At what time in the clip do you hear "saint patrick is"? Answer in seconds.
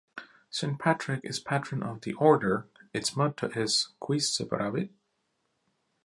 0.49-1.39